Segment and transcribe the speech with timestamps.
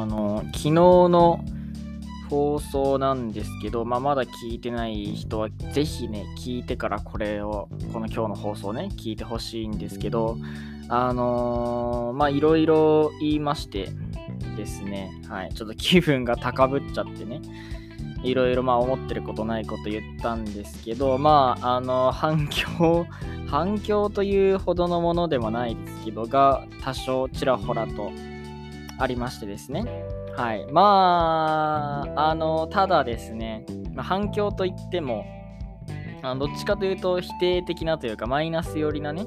[0.00, 1.44] あの、昨日の
[2.30, 10.38] 放送なんですけど、まあ、まだ聞いてない人は、ぜひね、聞いてからこれを、この今日の放送ね、聞いてほしいんですけど、
[10.88, 13.90] あのー、まあ、いろいろ言いまして
[14.56, 17.42] ですね、はい、ちょっと気分が高ぶっちゃってね、
[18.22, 23.06] いろいろまあ思ってることないこと言ったんですけど、まあ、あの、反響、
[23.48, 28.12] 反響というほどのものでもないですけど、が多少ちらほらと
[29.00, 29.84] ありましてですね。
[30.36, 30.66] はい。
[30.70, 35.24] まあ、あの、ただですね、ま、反響といっても、
[36.22, 39.24] あどっちかというと否定的なというか、マイナス寄りなね、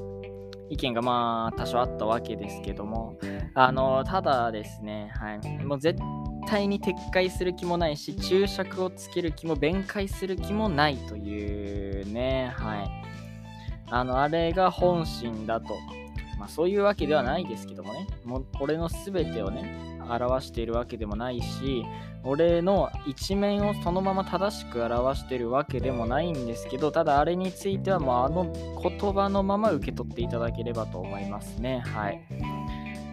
[0.70, 3.18] 意見がまあ多少あったわけですけども、
[3.54, 5.64] あの、ただですね、はい。
[5.64, 5.98] もう絶
[6.46, 12.90] 対に撤回する気もないし、注釈をつける気も、弁解する気もないというね、はい。
[13.90, 15.66] あの、あれが本心だと。
[16.38, 21.84] まあそういうわけではないですけどもね、もう俺の全てをね、表しているわけでもないし
[22.22, 31.80] 俺の一面をそのまま正しく表しているわけでもないんですけどただあれについてはもうあの言葉のまま受け取っていただければと思いますね。
[31.80, 32.22] はい。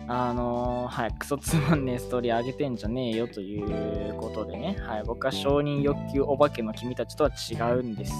[0.08, 8.14] あのー、はい、クソつまんねえストーリーあげてんじゃねえよということでね、はい、僕は承認欲求お化けの君たちとは違うんです。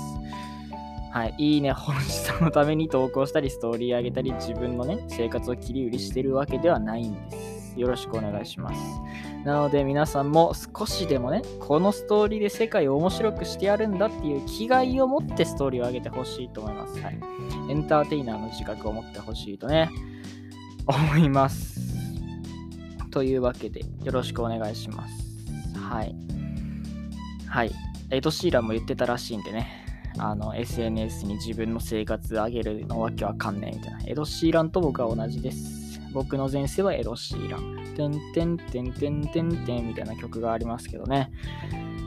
[1.12, 7.52] はい、いいね、本質のために投稿したり、ストーリーあげたり、自分のね、生活を切り売りしてるわけではないんです。。
[7.78, 8.82] よろしくお願いします。
[9.46, 17.00] なので皆さんも少しでもね、このストーリーで世界を面白くしてやるんだっていう気概を持ってストーリーを上げてほしいと思います。
[17.02, 17.20] はい。
[17.70, 19.90] エンターテイナーの自覚を持ってほしいとね、
[20.86, 21.80] 思います。
[23.12, 25.78] というわけで、よろしくお願いします。
[25.78, 26.16] はい。
[27.48, 27.72] はい。
[28.10, 29.86] エド・シーランも言ってたらしいんでね、
[30.18, 34.00] あの、SNS に自分の生活上げるのわけわかんねえみたいな。
[34.08, 36.00] エド・シーランと僕は同じです。
[36.14, 37.82] 僕の前世はエド・シーラン。
[37.96, 41.32] てんてんてんてんてんてんみたいな曲がありますけどね。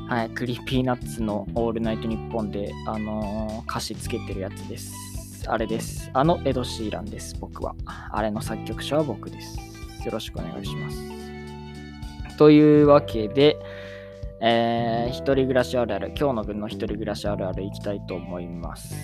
[0.09, 4.93] はい、 Creepy Nuts のオールナイトニッポンで、あのー、歌詞つけてるやつです。
[5.47, 6.11] あれです。
[6.13, 7.75] あのエド・シーランです、僕は。
[7.87, 9.59] あれの作曲者は僕です。
[10.05, 12.37] よろしくお願いします。
[12.37, 13.57] というわけで、
[14.47, 18.95] えー、一人暮らしあるある、今日の分の一人暮らしあるあるいきたいと思います。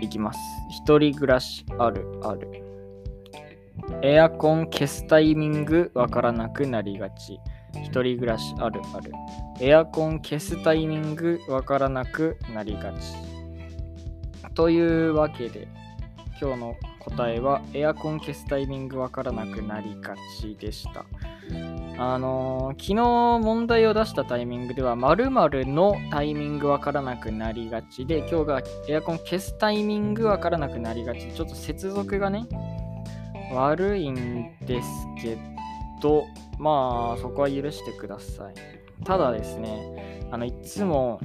[0.00, 0.38] いきます。
[0.70, 2.62] 一人暮らしあるある。
[4.02, 7.40] エアコン消すタイミングわからなくなりがち。
[7.74, 9.10] 一人暮らしあるある。
[9.60, 13.16] エアコン消すタイミングわからなくなりがち。
[14.54, 15.66] というわけで、
[16.40, 16.76] 今日の
[17.10, 21.04] 答えはエアコン消すタイミングわからなくなりがちでした。
[21.98, 22.94] あのー、昨日
[23.42, 32.46] 問題を出したタイミングでは〇〇のタイミングわからなくなりがちで今日がエアコン消すタイミングわからなくなりがちちょっと接続がね
[33.52, 34.88] 悪いんです
[35.22, 35.38] け
[36.02, 36.26] ど、
[36.58, 38.54] まあ、そこは許してください。
[39.04, 41.20] ただですね、あの、いつも、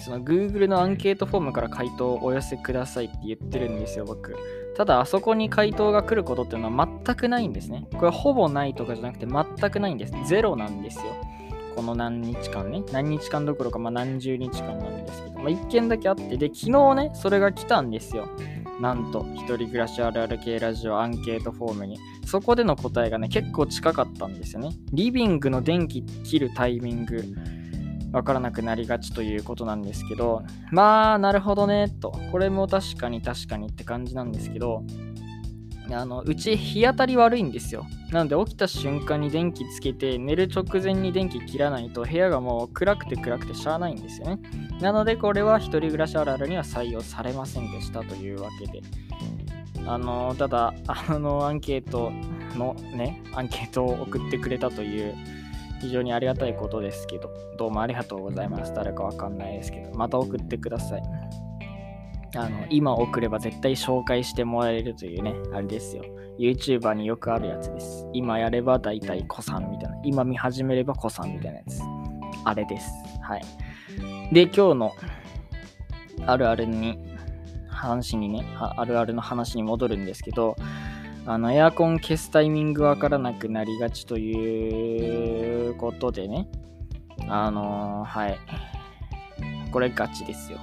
[0.00, 4.36] その Google のアンケートフォームから回答をお寄せくださいって言ってるんですよ、僕。
[4.76, 7.86] ただ、あそこに回答が来ることっていうのは全くないんですね。
[7.96, 10.12] これほぼないとかじゃなくて全くないんです。
[10.26, 11.04] ゼロなんですよ。
[11.74, 12.82] この何日間ね。
[12.90, 18.28] 何日間どころか、まあ、何十日間なんですけど、まあ、1件だけあって、で、昨日ね、それが来たんですよ。
[18.80, 24.70] なんと、一人暮らしあるある系ラジオアンケートフォームに、そこでの答えがね、結構近かったんですよね。
[24.92, 27.22] リビングの電気切るタイミング、
[28.12, 32.12] わからなくなりがちということなんですけど、まあ、なるほどね、と。
[32.30, 34.82] これも確かに確かにって感じなんですけど、
[35.90, 37.86] あのうち日当たり悪いんですよ。
[38.10, 44.40] なので起きた瞬間に電気つけて寝る直前に電気切らないと部屋がもう暗くて暗くてしゃあないんですよね。
[44.80, 48.82] なのでこれは一人暮らしあるあるには採用されませんでしたというわけで。
[49.88, 52.10] あのただ、あのアンケート
[52.58, 55.14] のね、アンケートを送ってくれたという
[55.86, 58.74] 非常にありがたいことですけど、どうもありがとうございます。
[58.74, 61.02] 誰かわかんないですけど、また送ってください。
[62.34, 66.02] あの、今送れば絶対紹介してもらえるというね、あれですよ。
[66.40, 68.04] YouTuber によくあるやつです。
[68.12, 69.96] 今やれば大体子さんみたいな。
[70.04, 71.80] 今見始めれば子さんみたいなやつ。
[72.44, 72.90] あれです。
[73.22, 73.44] はい。
[74.34, 74.92] で、今日の
[76.26, 76.98] あるあるに、
[77.68, 80.56] 話にね、あるあるの話に戻るんですけど、
[81.26, 86.48] あの、エアコン消すタイミングわからなくなりがちということでね、
[87.28, 88.38] あのー、はい。
[89.72, 90.58] これガチですよ。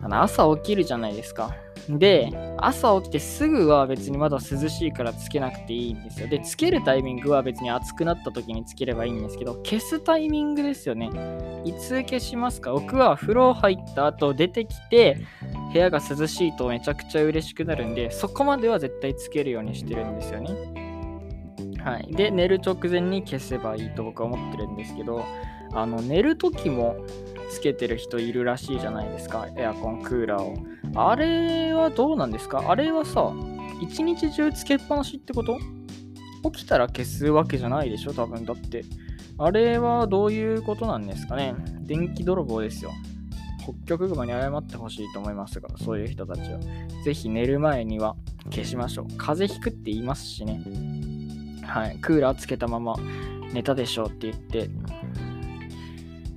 [0.00, 1.54] あの朝起きるじゃないですか。
[1.88, 6.28] で、朝起きてすぐは別にまだ涼しいからつけなくていいんですよ。
[6.28, 11.10] で、つけるタイミングは別に暑くなった時につければいいんですけど、消すタイミングですよね。
[11.64, 12.72] いつ消しますか？
[12.72, 15.18] 僕は風呂入った後出てきて、
[15.72, 20.50] 部屋が涼しいとめちゃくちゃ嬉しくなるんで、そこまでは絶対つけるようにしてるんですよね。
[21.82, 22.08] はい。
[22.10, 25.24] で、寝る直前に消せばいいと僕は思ってるんですけど、
[25.72, 26.96] あの、寝るときも
[27.50, 29.46] つけてる人いるらしいじゃないですか。
[29.56, 30.56] エアコン、クーラーを。
[30.94, 32.64] あれはどうなんですか？
[32.66, 33.32] あれはさ、
[33.82, 35.58] 一日中つけっぱなしってこと？
[36.50, 38.84] 起きたら消すわけじゃないでしょ多分だって。
[39.38, 42.90] あれはどういうことなんですかね電気泥棒ですよ。
[43.68, 46.58] 北極熊に謝ってほしいと思いますが、そういう人たちは。
[47.04, 48.16] ぜひ寝る前には
[48.50, 49.06] 消しましょう。
[49.18, 50.62] 風邪ひくって言いますしね。
[51.64, 51.98] はい。
[52.00, 52.96] クーラーつけたまま
[53.52, 54.70] 寝たでしょうって言って、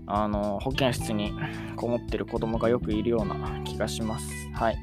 [0.07, 1.33] あの、保健室に
[1.77, 4.29] こもってる子供がよくいるような気がします。
[4.53, 4.81] はい。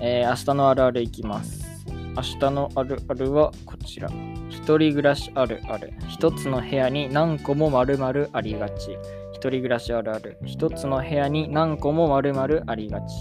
[0.00, 1.84] えー、明日のあるあるいきます。
[2.16, 4.08] 明日のあるあるはこちら。
[4.48, 5.92] 一人暮らしあるある。
[6.08, 8.96] 一つの部屋に何個も丸々ありがち。
[9.48, 10.38] 人暮らしあるある。
[10.44, 13.14] 一つの部屋に何個も丸々ありがち。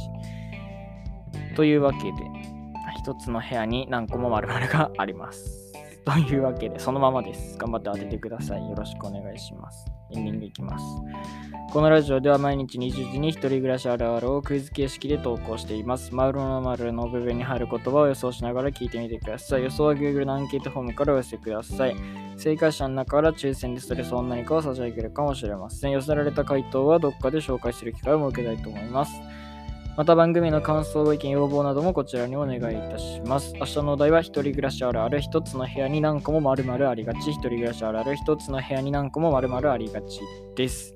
[1.56, 2.06] というわけで、
[2.98, 5.69] 一つの部屋に何個も丸々があります。
[6.06, 7.57] というわけで、そのままです。
[7.57, 8.69] 頑張って当ててください。
[8.69, 9.86] よろしくお願いします。
[10.12, 10.86] エンディングいきます。
[11.72, 16.16] このラジオでは毎日20時に一人暮らしあるあるをクイズ形式で投稿しています。
[16.16, 19.63] マウロの丸の部分に入る言葉を予想しながら聞いてみてください。
[19.63, 21.96] 予想は Google のアンケートフォームからお寄せください。
[22.38, 25.92] 正解者の中から抽選でストレスを何かを差し上げるかもしれません。
[25.92, 29.12] 寄せられた回答はどっかで紹介する機会を設けたいと思います。
[30.00, 32.60] また番組の感想、ご意見、要望などもこちらにお願いい
[32.90, 33.54] たします。
[33.56, 37.31] 明日のお題は一人暮らしあるある一つの部屋に何個も丸々ありがち。
[37.31, 40.22] 一人暮らしあるある一つの部屋に何個も丸々ありがち
[40.56, 40.96] です。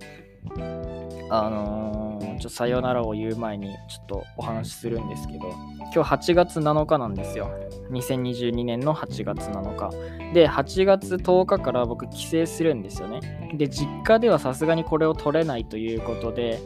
[1.29, 5.49] あのー、ちょさよならを言う前にちょっとお話しするんですけど、
[5.93, 7.51] 今日8月7日なんですよ。
[7.91, 9.89] 2022年の8月7日。
[10.33, 13.51] で、8月10日から僕帰省するんですよね。
[13.53, 16.61] で、実家ではさすがにこれを取れないということで、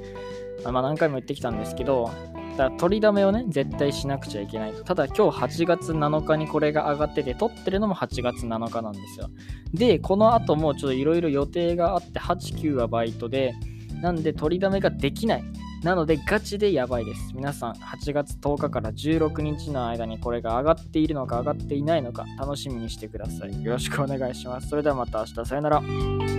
[0.64, 2.10] まあ、何回も言ってきたんですけど、
[2.58, 4.84] だ取りだめをね、絶対しなくちゃいけないと。
[4.84, 9.30] ただ今日8月7日にこれが上がってて、撮ってるのも8月7日なんですよ。
[9.74, 13.54] で、この後もちょっといろいろ予定があって、8、9はバイトで、
[14.02, 15.44] なんで取りだめができない。
[15.84, 17.34] なのでガチでやばいです。
[17.36, 23.64] 皆さん、8月10日から16日の間にこれが上がっているのか上がっていないのか楽しみにしてください。
[23.64, 24.70] よろしくお願いします。
[24.70, 26.37] それではまた明日、さよなら。